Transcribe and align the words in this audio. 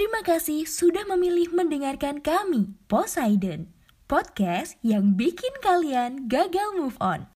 Terima 0.00 0.24
kasih 0.24 0.64
sudah 0.64 1.04
memilih 1.12 1.52
mendengarkan 1.52 2.24
kami, 2.24 2.72
Poseidon, 2.88 3.68
podcast 4.08 4.80
yang 4.80 5.12
bikin 5.12 5.52
kalian 5.60 6.24
gagal 6.24 6.72
move 6.72 6.96
on. 7.04 7.28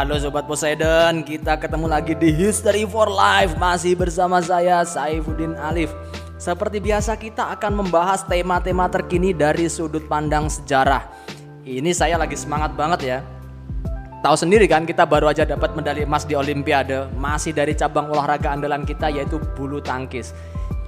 Halo 0.00 0.16
Sobat 0.16 0.48
Poseidon, 0.48 1.20
kita 1.20 1.60
ketemu 1.60 1.84
lagi 1.84 2.16
di 2.16 2.32
History 2.32 2.88
for 2.88 3.04
Life. 3.12 3.52
Masih 3.60 3.92
bersama 3.92 4.40
saya 4.40 4.80
Saifuddin 4.80 5.52
Alif. 5.60 5.92
Seperti 6.40 6.80
biasa 6.80 7.20
kita 7.20 7.52
akan 7.52 7.84
membahas 7.84 8.24
tema-tema 8.24 8.88
terkini 8.88 9.36
dari 9.36 9.68
sudut 9.68 10.00
pandang 10.08 10.48
sejarah. 10.48 11.04
Ini 11.68 11.92
saya 11.92 12.16
lagi 12.16 12.32
semangat 12.32 12.72
banget 12.80 13.00
ya. 13.12 13.18
Tahu 14.24 14.40
sendiri 14.40 14.64
kan 14.72 14.88
kita 14.88 15.04
baru 15.04 15.36
aja 15.36 15.44
dapat 15.44 15.76
medali 15.76 16.08
emas 16.08 16.24
di 16.24 16.32
Olimpiade. 16.32 17.12
Masih 17.20 17.52
dari 17.52 17.76
cabang 17.76 18.08
olahraga 18.08 18.56
andalan 18.56 18.88
kita 18.88 19.12
yaitu 19.12 19.36
bulu 19.52 19.84
tangkis. 19.84 20.32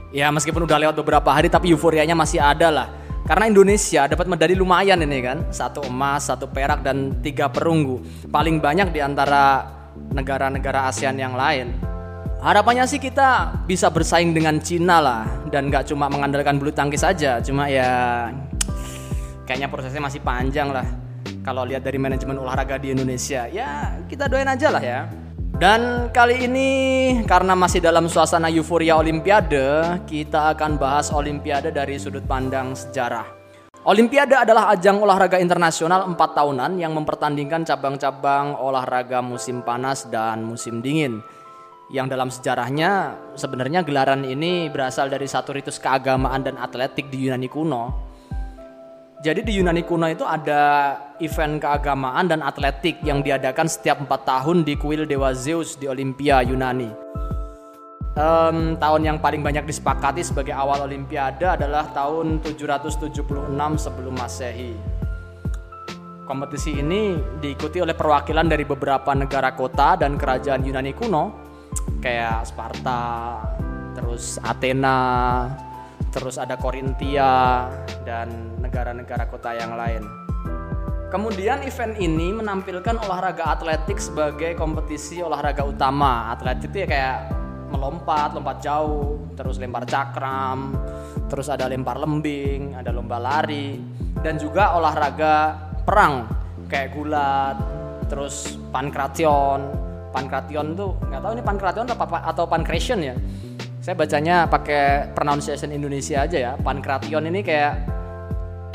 Ya 0.08 0.32
meskipun 0.32 0.64
udah 0.64 0.88
lewat 0.88 0.96
beberapa 0.96 1.28
hari 1.36 1.52
tapi 1.52 1.68
euforianya 1.76 2.16
masih 2.16 2.40
ada 2.40 2.72
lah 2.72 3.01
karena 3.32 3.48
Indonesia 3.48 4.04
dapat 4.04 4.28
medali 4.28 4.52
lumayan 4.52 5.00
ini 5.00 5.24
kan, 5.24 5.48
satu 5.48 5.88
emas, 5.88 6.28
satu 6.28 6.52
perak 6.52 6.84
dan 6.84 7.16
tiga 7.24 7.48
perunggu. 7.48 8.04
Paling 8.28 8.60
banyak 8.60 8.92
di 8.92 9.00
antara 9.00 9.72
negara-negara 10.12 10.92
ASEAN 10.92 11.16
yang 11.16 11.32
lain. 11.32 11.72
Harapannya 12.44 12.84
sih 12.84 13.00
kita 13.00 13.56
bisa 13.64 13.88
bersaing 13.88 14.36
dengan 14.36 14.60
Cina 14.60 15.00
lah 15.00 15.24
dan 15.48 15.72
nggak 15.72 15.88
cuma 15.88 16.12
mengandalkan 16.12 16.60
bulu 16.60 16.76
tangkis 16.76 17.00
saja. 17.00 17.40
Cuma 17.40 17.72
ya 17.72 18.28
kayaknya 19.48 19.72
prosesnya 19.72 20.04
masih 20.04 20.20
panjang 20.20 20.68
lah. 20.68 20.84
Kalau 21.40 21.64
lihat 21.64 21.88
dari 21.88 21.96
manajemen 21.96 22.36
olahraga 22.36 22.76
di 22.76 22.92
Indonesia, 22.92 23.48
ya 23.48 23.96
kita 24.12 24.28
doain 24.28 24.44
aja 24.44 24.68
lah 24.68 24.82
ya. 24.84 25.08
Dan 25.62 26.10
kali 26.10 26.50
ini 26.50 26.70
karena 27.22 27.54
masih 27.54 27.78
dalam 27.78 28.10
suasana 28.10 28.50
euforia 28.50 28.98
Olimpiade, 28.98 29.94
kita 30.10 30.50
akan 30.58 30.74
bahas 30.74 31.14
Olimpiade 31.14 31.70
dari 31.70 32.02
sudut 32.02 32.26
pandang 32.26 32.74
sejarah. 32.74 33.22
Olimpiade 33.86 34.34
adalah 34.34 34.74
ajang 34.74 34.98
olahraga 34.98 35.38
internasional 35.38 36.02
4 36.10 36.18
tahunan 36.18 36.82
yang 36.82 36.90
mempertandingkan 36.98 37.62
cabang-cabang 37.62 38.58
olahraga 38.58 39.22
musim 39.22 39.62
panas 39.62 40.10
dan 40.10 40.42
musim 40.42 40.82
dingin. 40.82 41.22
Yang 41.94 42.06
dalam 42.10 42.34
sejarahnya 42.34 43.14
sebenarnya 43.38 43.86
gelaran 43.86 44.26
ini 44.26 44.66
berasal 44.66 45.14
dari 45.14 45.30
satu 45.30 45.54
ritus 45.54 45.78
keagamaan 45.78 46.42
dan 46.42 46.58
atletik 46.58 47.06
di 47.06 47.30
Yunani 47.30 47.46
kuno 47.46 48.10
jadi 49.22 49.38
di 49.46 49.54
Yunani 49.54 49.86
kuno 49.86 50.10
itu 50.10 50.26
ada 50.26 50.98
event 51.22 51.62
keagamaan 51.62 52.26
dan 52.26 52.42
atletik 52.42 52.98
yang 53.06 53.22
diadakan 53.22 53.70
setiap 53.70 54.02
empat 54.02 54.26
tahun 54.26 54.66
di 54.66 54.74
kuil 54.74 55.06
Dewa 55.06 55.30
Zeus 55.30 55.78
di 55.78 55.86
Olimpia 55.86 56.42
Yunani. 56.42 56.90
Um, 58.12 58.76
tahun 58.76 59.08
yang 59.08 59.18
paling 59.22 59.40
banyak 59.40 59.64
disepakati 59.64 60.20
sebagai 60.26 60.52
awal 60.52 60.84
Olimpiade 60.84 61.48
adalah 61.48 61.88
tahun 61.94 62.42
776 62.44 63.24
sebelum 63.78 64.12
Masehi. 64.12 64.74
Kompetisi 66.26 66.82
ini 66.82 67.16
diikuti 67.40 67.78
oleh 67.78 67.94
perwakilan 67.94 68.50
dari 68.50 68.66
beberapa 68.66 69.14
negara 69.14 69.54
kota 69.54 69.96
dan 70.02 70.18
kerajaan 70.18 70.66
Yunani 70.66 70.92
kuno, 70.92 71.24
kayak 72.02 72.42
Sparta, 72.44 73.38
terus 73.96 74.36
Athena, 74.44 75.00
terus 76.12 76.36
ada 76.36 76.60
Korintia 76.60 77.66
dan 78.04 78.60
negara-negara 78.60 79.26
kota 79.32 79.56
yang 79.56 79.72
lain. 79.74 80.04
Kemudian 81.08 81.60
event 81.64 81.96
ini 82.00 82.32
menampilkan 82.32 82.96
olahraga 83.04 83.52
atletik 83.52 84.00
sebagai 84.00 84.56
kompetisi 84.56 85.20
olahraga 85.20 85.64
utama. 85.64 86.32
Atletik 86.32 86.72
itu 86.72 86.84
ya 86.84 86.88
kayak 86.88 87.18
melompat, 87.72 88.32
lompat 88.36 88.60
jauh, 88.64 89.32
terus 89.36 89.56
lempar 89.56 89.88
cakram, 89.88 90.76
terus 91.28 91.48
ada 91.48 91.68
lempar 91.68 91.96
lembing, 92.00 92.76
ada 92.76 92.92
lomba 92.92 93.16
lari, 93.16 93.80
dan 94.20 94.36
juga 94.36 94.76
olahraga 94.76 95.56
perang 95.84 96.28
kayak 96.68 96.96
gulat, 96.96 97.56
terus 98.08 98.56
pankration. 98.72 99.68
Pankration 100.12 100.76
tuh 100.76 100.96
nggak 101.08 101.20
tahu 101.24 101.32
ini 101.32 101.44
pankration 101.44 101.84
atau, 101.88 102.44
pankration 102.44 103.00
ya. 103.00 103.16
Saya 103.82 103.98
bacanya 103.98 104.46
pakai 104.46 105.10
pronunciation 105.10 105.74
Indonesia 105.74 106.22
aja 106.22 106.38
ya. 106.38 106.52
Pankration 106.54 107.26
ini 107.26 107.42
kayak 107.42 107.82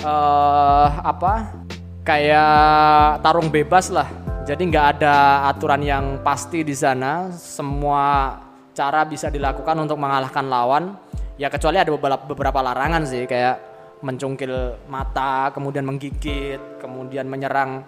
uh, 0.04 1.00
apa 1.00 1.64
kayak 2.04 3.24
tarung 3.24 3.48
bebas 3.48 3.88
lah. 3.88 4.04
Jadi 4.44 4.68
nggak 4.68 5.00
ada 5.00 5.48
aturan 5.48 5.80
yang 5.80 6.20
pasti 6.28 6.60
di 6.60 6.76
sana. 6.76 7.32
Semua 7.32 8.36
cara 8.76 9.08
bisa 9.08 9.32
dilakukan 9.32 9.80
untuk 9.80 9.96
mengalahkan 9.96 10.44
lawan. 10.44 11.00
Ya 11.40 11.48
kecuali 11.48 11.80
ada 11.80 11.88
beberapa, 12.28 12.60
larangan 12.60 13.08
sih 13.08 13.24
kayak 13.24 13.64
mencungkil 14.04 14.76
mata, 14.92 15.56
kemudian 15.56 15.88
menggigit, 15.88 16.84
kemudian 16.84 17.32
menyerang 17.32 17.80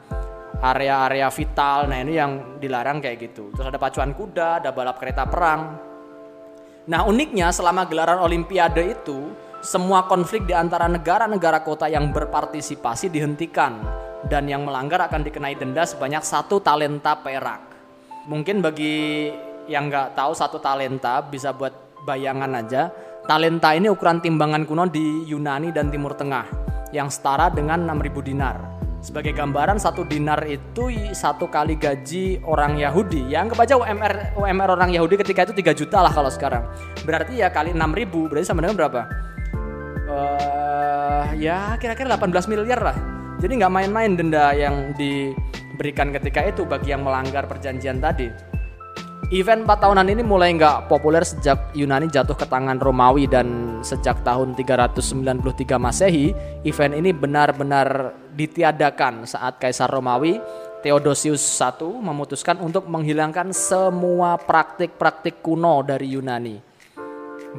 area-area 0.63 1.27
vital. 1.27 1.83
Nah 1.91 1.99
ini 1.99 2.15
yang 2.15 2.63
dilarang 2.63 3.03
kayak 3.03 3.27
gitu. 3.27 3.51
Terus 3.51 3.67
ada 3.67 3.75
pacuan 3.75 4.15
kuda, 4.15 4.63
ada 4.63 4.71
balap 4.71 5.03
kereta 5.03 5.27
perang. 5.27 5.88
Nah 6.89 7.05
uniknya 7.05 7.53
selama 7.53 7.85
gelaran 7.85 8.17
Olimpiade 8.17 8.97
itu 8.97 9.29
semua 9.61 10.09
konflik 10.09 10.49
di 10.49 10.57
antara 10.57 10.89
negara-negara 10.89 11.61
kota 11.61 11.85
yang 11.85 12.09
berpartisipasi 12.09 13.13
dihentikan 13.13 13.77
dan 14.25 14.49
yang 14.49 14.65
melanggar 14.65 14.97
akan 15.05 15.21
dikenai 15.21 15.53
denda 15.53 15.85
sebanyak 15.85 16.25
satu 16.25 16.57
talenta 16.57 17.13
perak. 17.13 17.61
Mungkin 18.25 18.65
bagi 18.65 19.29
yang 19.69 19.85
nggak 19.85 20.17
tahu 20.17 20.33
satu 20.33 20.57
talenta 20.57 21.21
bisa 21.21 21.53
buat 21.53 22.01
bayangan 22.09 22.57
aja. 22.57 22.89
Talenta 23.29 23.77
ini 23.77 23.85
ukuran 23.93 24.17
timbangan 24.17 24.65
kuno 24.65 24.89
di 24.89 25.29
Yunani 25.29 25.69
dan 25.69 25.93
Timur 25.93 26.17
Tengah 26.17 26.49
yang 26.89 27.13
setara 27.13 27.53
dengan 27.53 27.85
6000 27.85 28.25
dinar. 28.25 28.78
Sebagai 28.99 29.31
gambaran 29.31 29.79
satu 29.79 30.03
dinar 30.03 30.43
itu 30.43 30.91
satu 31.15 31.47
kali 31.47 31.79
gaji 31.79 32.43
orang 32.43 32.75
Yahudi. 32.75 33.31
Yang 33.31 33.55
kebaca 33.55 33.73
UMR 33.79 34.13
UMR 34.35 34.69
orang 34.75 34.91
Yahudi 34.91 35.15
ketika 35.15 35.47
itu 35.47 35.55
3 35.55 35.71
juta 35.71 36.03
lah 36.03 36.11
kalau 36.11 36.27
sekarang. 36.27 36.67
Berarti 37.07 37.39
ya 37.39 37.47
kali 37.47 37.71
6000 37.71 38.27
berarti 38.27 38.45
sama 38.45 38.59
dengan 38.59 38.75
berapa? 38.75 39.29
uh, 40.09 41.25
ya 41.37 41.77
kira-kira 41.77 42.17
18 42.17 42.49
miliar 42.51 42.79
lah. 42.81 42.97
Jadi 43.39 43.63
nggak 43.63 43.71
main-main 43.71 44.11
denda 44.19 44.51
yang 44.51 44.91
diberikan 44.99 46.11
ketika 46.11 46.43
itu 46.43 46.67
bagi 46.67 46.91
yang 46.91 47.05
melanggar 47.05 47.47
perjanjian 47.47 48.03
tadi. 48.03 48.27
Event 49.27 49.67
4 49.67 49.83
tahunan 49.83 50.07
ini 50.07 50.23
mulai 50.23 50.55
nggak 50.55 50.87
populer 50.87 51.27
sejak 51.27 51.75
Yunani 51.75 52.07
jatuh 52.07 52.39
ke 52.39 52.47
tangan 52.47 52.79
Romawi 52.79 53.27
dan 53.27 53.77
sejak 53.83 54.23
tahun 54.23 54.55
393 54.55 55.75
Masehi, 55.75 56.31
event 56.63 56.95
ini 56.95 57.11
benar-benar 57.11 58.15
ditiadakan 58.31 59.27
saat 59.27 59.59
Kaisar 59.59 59.91
Romawi 59.91 60.39
Theodosius 60.79 61.43
I 61.59 61.83
memutuskan 61.83 62.63
untuk 62.63 62.87
menghilangkan 62.87 63.51
semua 63.51 64.39
praktik-praktik 64.39 65.43
kuno 65.43 65.83
dari 65.83 66.15
Yunani. 66.15 66.55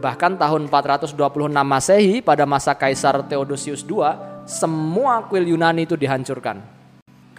Bahkan 0.00 0.40
tahun 0.40 0.64
426 0.72 1.12
Masehi 1.60 2.24
pada 2.24 2.48
masa 2.48 2.72
Kaisar 2.72 3.20
Theodosius 3.28 3.84
II, 3.84 4.00
semua 4.48 5.28
kuil 5.28 5.52
Yunani 5.52 5.84
itu 5.84 6.00
dihancurkan. 6.00 6.79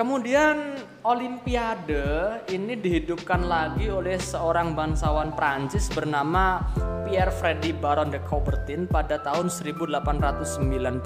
Kemudian 0.01 0.81
Olimpiade 1.05 2.41
ini 2.49 2.73
dihidupkan 2.73 3.45
lagi 3.45 3.85
oleh 3.85 4.17
seorang 4.17 4.73
bangsawan 4.73 5.29
Prancis 5.37 5.93
bernama 5.93 6.57
Pierre 7.05 7.29
Freddy 7.29 7.69
Baron 7.69 8.09
de 8.09 8.17
Coubertin 8.25 8.89
pada 8.89 9.21
tahun 9.21 9.53
1896. 9.53 11.05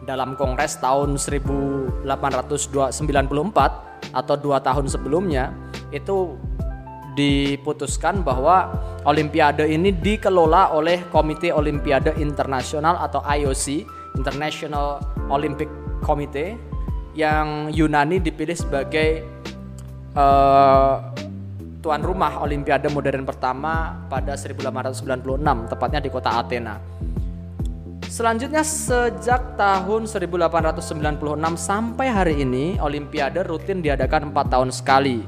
Dalam 0.00 0.32
kongres 0.32 0.80
tahun 0.80 1.20
1894 1.20 2.08
atau 4.16 4.34
dua 4.40 4.64
tahun 4.64 4.88
sebelumnya 4.88 5.52
itu 5.92 6.40
diputuskan 7.20 8.24
bahwa 8.24 8.80
Olimpiade 9.04 9.68
ini 9.68 9.92
dikelola 9.92 10.72
oleh 10.72 11.04
Komite 11.12 11.52
Olimpiade 11.52 12.16
Internasional 12.16 12.96
atau 12.96 13.20
IOC 13.20 13.84
International 14.16 15.04
Olympic 15.28 15.68
Committee 16.00 16.72
yang 17.14 17.70
Yunani 17.70 18.18
dipilih 18.18 18.58
sebagai 18.58 19.22
uh, 20.18 21.14
tuan 21.78 22.02
rumah 22.02 22.42
Olimpiade 22.42 22.90
modern 22.90 23.22
pertama 23.22 24.02
pada 24.10 24.34
1896 24.34 25.70
tepatnya 25.70 26.00
di 26.02 26.10
kota 26.10 26.30
Athena. 26.42 26.76
Selanjutnya 28.14 28.62
sejak 28.62 29.58
tahun 29.58 30.06
1896 30.06 30.78
sampai 31.58 32.06
hari 32.14 32.34
ini 32.46 32.78
Olimpiade 32.78 33.42
rutin 33.42 33.82
diadakan 33.82 34.30
4 34.30 34.52
tahun 34.54 34.70
sekali. 34.70 35.18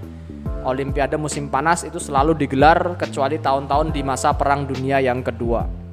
Olimpiade 0.67 1.15
musim 1.15 1.47
panas 1.47 1.87
itu 1.87 1.99
selalu 2.03 2.35
digelar 2.35 2.99
kecuali 2.99 3.39
tahun-tahun 3.39 3.95
di 3.95 4.03
masa 4.03 4.35
Perang 4.35 4.67
Dunia 4.67 4.99
yang 4.99 5.23
kedua. 5.23 5.86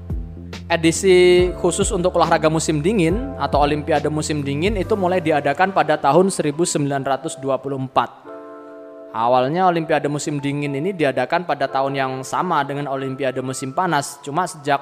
Edisi 0.72 1.52
khusus 1.60 1.92
untuk 1.92 2.16
olahraga 2.16 2.48
musim 2.48 2.80
dingin 2.80 3.36
atau 3.36 3.68
Olimpiade 3.68 4.08
musim 4.08 4.48
dingin 4.48 4.80
itu 4.80 4.96
mulai 4.96 5.20
diadakan 5.20 5.76
pada 5.76 6.00
tahun 6.00 6.32
1924. 6.32 7.44
Awalnya 9.12 9.68
Olimpiade 9.68 10.08
musim 10.08 10.40
dingin 10.40 10.72
ini 10.72 10.96
diadakan 10.96 11.44
pada 11.44 11.68
tahun 11.68 12.00
yang 12.00 12.12
sama 12.24 12.64
dengan 12.64 12.88
Olimpiade 12.88 13.44
musim 13.44 13.76
panas, 13.76 14.24
cuma 14.24 14.48
sejak 14.48 14.80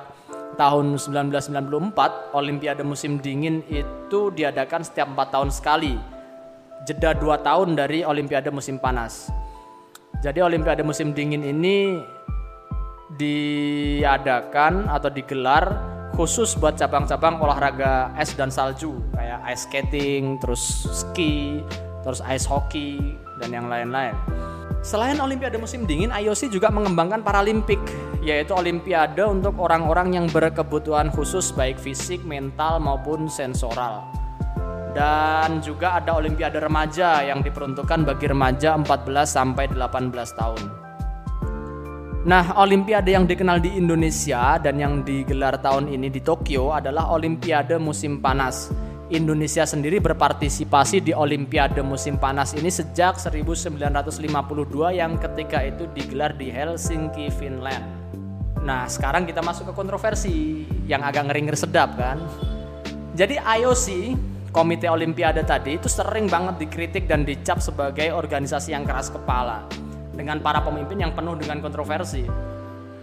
tahun 0.53 1.01
1994 1.01 2.37
Olimpiade 2.37 2.85
musim 2.85 3.17
dingin 3.17 3.65
itu 3.65 4.29
diadakan 4.37 4.85
setiap 4.85 5.09
4 5.17 5.33
tahun 5.33 5.49
sekali. 5.49 5.97
Jeda 6.85 7.17
2 7.17 7.41
tahun 7.41 7.73
dari 7.73 8.05
Olimpiade 8.05 8.53
musim 8.53 8.77
panas. 8.77 9.33
Jadi 10.21 10.45
Olimpiade 10.45 10.85
musim 10.85 11.17
dingin 11.17 11.41
ini 11.41 11.97
diadakan 13.19 14.87
atau 14.87 15.09
digelar 15.11 15.91
khusus 16.15 16.53
buat 16.59 16.75
cabang-cabang 16.75 17.39
olahraga 17.39 18.11
es 18.19 18.35
dan 18.35 18.51
salju 18.51 18.99
kayak 19.15 19.39
ice 19.47 19.63
skating, 19.67 20.37
terus 20.43 20.87
ski, 20.91 21.63
terus 22.03 22.19
ice 22.27 22.45
hockey 22.45 23.15
dan 23.39 23.55
yang 23.55 23.67
lain-lain. 23.71 24.13
Selain 24.81 25.13
Olimpiade 25.21 25.61
musim 25.61 25.85
dingin, 25.85 26.09
IOC 26.09 26.49
juga 26.49 26.73
mengembangkan 26.73 27.21
Paralimpik, 27.21 27.77
yaitu 28.25 28.57
Olimpiade 28.57 29.21
untuk 29.21 29.61
orang-orang 29.61 30.17
yang 30.17 30.25
berkebutuhan 30.25 31.13
khusus 31.13 31.53
baik 31.53 31.77
fisik, 31.77 32.25
mental 32.25 32.81
maupun 32.81 33.29
sensoral 33.29 34.09
dan 34.91 35.63
juga 35.63 36.03
ada 36.03 36.19
olimpiade 36.19 36.59
remaja 36.59 37.23
yang 37.23 37.39
diperuntukkan 37.39 38.03
bagi 38.03 38.27
remaja 38.27 38.75
14 38.75 39.23
sampai 39.23 39.71
18 39.71 40.11
tahun. 40.35 40.90
Nah, 42.21 42.53
olimpiade 42.61 43.17
yang 43.17 43.25
dikenal 43.25 43.57
di 43.65 43.73
Indonesia 43.81 44.61
dan 44.61 44.77
yang 44.77 45.01
digelar 45.01 45.57
tahun 45.57 45.89
ini 45.89 46.13
di 46.13 46.21
Tokyo 46.21 46.69
adalah 46.69 47.09
olimpiade 47.09 47.81
musim 47.81 48.21
panas. 48.21 48.69
Indonesia 49.09 49.65
sendiri 49.65 49.97
berpartisipasi 49.97 51.01
di 51.01 51.17
olimpiade 51.17 51.81
musim 51.81 52.21
panas 52.21 52.53
ini 52.53 52.69
sejak 52.69 53.17
1952 53.17 54.13
yang 54.93 55.17
ketika 55.17 55.65
itu 55.65 55.89
digelar 55.97 56.37
di 56.37 56.53
Helsinki, 56.53 57.33
Finland. 57.33 57.89
Nah, 58.61 58.85
sekarang 58.85 59.25
kita 59.25 59.41
masuk 59.41 59.73
ke 59.73 59.73
kontroversi 59.73 60.61
yang 60.85 61.01
agak 61.01 61.25
ngeri-ngeri 61.25 61.57
sedap 61.57 61.97
kan. 61.97 62.21
Jadi 63.17 63.41
IOC 63.41 64.13
Komite 64.53 64.85
Olimpiade 64.93 65.41
tadi 65.41 65.81
itu 65.81 65.89
sering 65.89 66.29
banget 66.29 66.69
dikritik 66.69 67.09
dan 67.09 67.25
dicap 67.25 67.57
sebagai 67.65 68.13
organisasi 68.13 68.77
yang 68.77 68.85
keras 68.85 69.09
kepala 69.09 69.65
dengan 70.21 70.37
para 70.37 70.61
pemimpin 70.61 71.01
yang 71.01 71.17
penuh 71.17 71.33
dengan 71.33 71.57
kontroversi. 71.57 72.21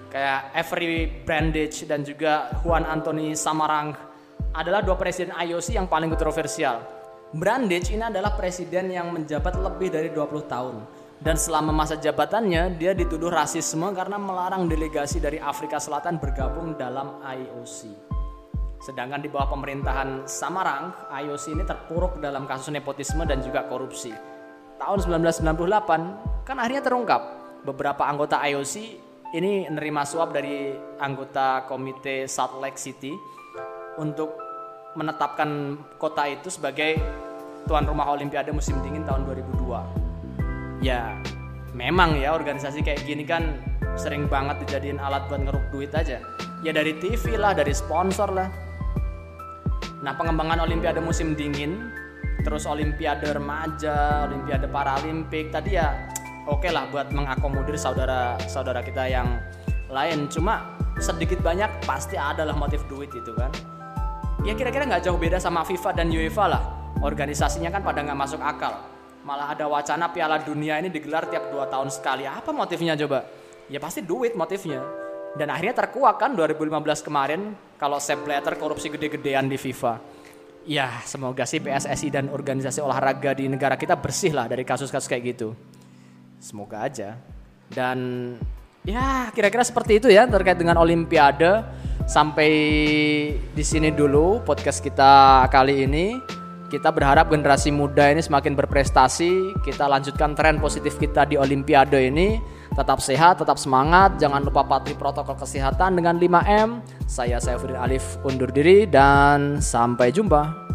Kayak 0.08 0.54
Avery 0.54 1.10
Brandage 1.26 1.84
dan 1.84 2.06
juga 2.06 2.54
Juan 2.62 2.86
Anthony 2.86 3.34
Samarang 3.34 3.92
adalah 4.54 4.80
dua 4.86 4.94
presiden 4.94 5.34
IOC 5.34 5.74
yang 5.74 5.90
paling 5.90 6.14
kontroversial. 6.14 6.80
Brandage 7.34 7.92
ini 7.92 8.06
adalah 8.06 8.32
presiden 8.38 8.88
yang 8.94 9.12
menjabat 9.12 9.60
lebih 9.60 9.92
dari 9.92 10.08
20 10.08 10.48
tahun 10.48 10.80
dan 11.18 11.34
selama 11.34 11.74
masa 11.74 11.98
jabatannya 11.98 12.78
dia 12.78 12.94
dituduh 12.94 13.28
rasisme 13.28 13.84
karena 13.92 14.16
melarang 14.16 14.70
delegasi 14.70 15.18
dari 15.18 15.36
Afrika 15.42 15.76
Selatan 15.82 16.22
bergabung 16.22 16.78
dalam 16.78 17.18
IOC. 17.20 17.90
Sedangkan 18.78 19.18
di 19.18 19.28
bawah 19.28 19.58
pemerintahan 19.58 20.24
Samarang, 20.24 20.94
IOC 21.10 21.58
ini 21.58 21.66
terpuruk 21.66 22.22
dalam 22.22 22.46
kasus 22.46 22.70
nepotisme 22.70 23.26
dan 23.26 23.42
juga 23.42 23.66
korupsi. 23.66 24.14
Tahun 24.78 24.98
1998 25.02 26.27
kan 26.48 26.56
akhirnya 26.56 26.80
terungkap 26.80 27.20
beberapa 27.68 28.08
anggota 28.08 28.40
IOC 28.40 28.74
ini 29.36 29.68
menerima 29.68 30.02
suap 30.08 30.32
dari 30.32 30.72
anggota 30.96 31.68
komite 31.68 32.24
Salt 32.24 32.56
Lake 32.64 32.80
City 32.80 33.12
untuk 34.00 34.32
menetapkan 34.96 35.76
kota 36.00 36.24
itu 36.24 36.48
sebagai 36.48 36.96
tuan 37.68 37.84
rumah 37.84 38.08
Olimpiade 38.08 38.48
musim 38.48 38.80
dingin 38.80 39.04
tahun 39.04 39.28
2002. 39.28 40.80
Ya, 40.80 41.20
memang 41.76 42.16
ya 42.16 42.32
organisasi 42.32 42.80
kayak 42.80 43.04
gini 43.04 43.28
kan 43.28 43.60
sering 44.00 44.24
banget 44.24 44.64
dijadiin 44.64 44.96
alat 44.96 45.28
buat 45.28 45.44
ngeruk 45.44 45.68
duit 45.68 45.92
aja. 45.92 46.24
Ya 46.64 46.72
dari 46.72 46.96
TV 46.96 47.36
lah, 47.36 47.52
dari 47.52 47.76
sponsor 47.76 48.32
lah 48.32 48.48
Nah, 49.98 50.14
pengembangan 50.14 50.62
Olimpiade 50.62 51.02
musim 51.02 51.34
dingin, 51.34 51.90
terus 52.46 52.70
Olimpiade 52.70 53.34
remaja, 53.34 54.30
Olimpiade 54.30 54.70
Paralimpik 54.70 55.50
tadi 55.50 55.74
ya 55.74 55.90
oke 56.48 56.64
okay 56.64 56.70
lah 56.72 56.88
buat 56.88 57.12
mengakomodir 57.12 57.76
saudara-saudara 57.76 58.80
kita 58.80 59.04
yang 59.06 59.36
lain. 59.92 60.26
Cuma 60.32 60.74
sedikit 60.96 61.38
banyak 61.44 61.84
pasti 61.84 62.16
adalah 62.16 62.56
motif 62.56 62.88
duit 62.88 63.12
itu 63.12 63.32
kan. 63.36 63.52
Ya 64.42 64.56
kira-kira 64.56 64.88
nggak 64.88 65.04
jauh 65.04 65.20
beda 65.20 65.36
sama 65.36 65.62
FIFA 65.62 65.90
dan 65.92 66.08
UEFA 66.08 66.46
lah. 66.48 66.62
Organisasinya 67.04 67.68
kan 67.68 67.84
pada 67.84 68.00
nggak 68.00 68.18
masuk 68.18 68.40
akal. 68.40 68.80
Malah 69.22 69.52
ada 69.52 69.68
wacana 69.68 70.08
Piala 70.08 70.40
Dunia 70.40 70.80
ini 70.80 70.88
digelar 70.88 71.28
tiap 71.28 71.52
dua 71.52 71.68
tahun 71.68 71.92
sekali. 71.92 72.24
Apa 72.24 72.48
motifnya 72.48 72.96
coba? 72.96 73.28
Ya 73.68 73.76
pasti 73.76 74.00
duit 74.00 74.32
motifnya. 74.32 74.80
Dan 75.36 75.52
akhirnya 75.52 75.84
terkuak 75.84 76.16
kan 76.16 76.32
2015 76.32 77.04
kemarin 77.04 77.52
kalau 77.76 78.00
Sepp 78.00 78.24
Blatter 78.24 78.56
korupsi 78.56 78.88
gede-gedean 78.88 79.44
di 79.44 79.60
FIFA. 79.60 80.00
Ya, 80.68 81.00
semoga 81.04 81.44
sih 81.44 81.60
PSSI 81.60 82.08
dan 82.08 82.28
organisasi 82.32 82.80
olahraga 82.80 83.36
di 83.36 83.48
negara 83.48 83.76
kita 83.76 83.96
bersih 83.96 84.32
lah 84.32 84.48
dari 84.48 84.64
kasus-kasus 84.64 85.08
kayak 85.08 85.36
gitu. 85.36 85.52
Semoga 86.38 86.86
aja. 86.86 87.18
Dan 87.68 87.98
ya 88.86 89.28
kira-kira 89.34 89.62
seperti 89.62 90.00
itu 90.00 90.08
ya 90.08 90.24
terkait 90.24 90.58
dengan 90.58 90.78
Olimpiade. 90.80 91.62
Sampai 92.08 92.50
di 93.52 93.64
sini 93.66 93.92
dulu 93.92 94.40
podcast 94.42 94.80
kita 94.80 95.44
kali 95.52 95.84
ini. 95.84 96.16
Kita 96.68 96.92
berharap 96.92 97.32
generasi 97.32 97.72
muda 97.72 98.12
ini 98.12 98.20
semakin 98.20 98.52
berprestasi. 98.56 99.60
Kita 99.64 99.88
lanjutkan 99.88 100.36
tren 100.36 100.60
positif 100.60 101.00
kita 101.00 101.24
di 101.24 101.40
Olimpiade 101.40 101.96
ini 102.04 102.58
Tetap 102.78 103.02
sehat, 103.02 103.42
tetap 103.42 103.58
semangat, 103.58 104.22
jangan 104.22 104.44
lupa 104.44 104.62
patuhi 104.62 104.94
protokol 104.94 105.34
kesehatan 105.34 105.98
dengan 105.98 106.14
5M. 106.14 106.78
Saya 107.10 107.42
Saifuddin 107.42 107.74
Alif 107.74 108.22
undur 108.22 108.54
diri 108.54 108.86
dan 108.86 109.58
sampai 109.58 110.14
jumpa. 110.14 110.67